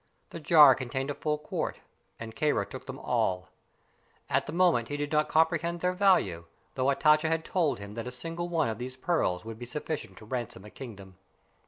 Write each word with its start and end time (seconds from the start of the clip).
The 0.31 0.39
jar 0.39 0.73
contained 0.73 1.11
a 1.11 1.13
full 1.13 1.37
quart, 1.37 1.77
and 2.19 2.35
Kāra 2.35 2.67
took 2.67 2.87
them 2.87 2.97
all. 2.97 3.49
At 4.31 4.47
the 4.47 4.51
moment 4.51 4.87
he 4.87 4.97
did 4.97 5.11
not 5.11 5.29
comprehend 5.29 5.81
their 5.81 5.93
value, 5.93 6.45
although 6.75 6.89
Hatatcha 6.91 7.27
had 7.27 7.45
told 7.45 7.77
him 7.77 7.93
that 7.93 8.07
a 8.07 8.11
single 8.11 8.49
one 8.49 8.67
of 8.69 8.79
these 8.79 8.95
pearls 8.97 9.45
would 9.45 9.59
be 9.59 9.65
sufficient 9.67 10.17
to 10.17 10.25
ransom 10.25 10.65
a 10.65 10.71
kingdom. 10.71 11.19